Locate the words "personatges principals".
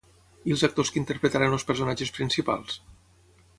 1.73-2.81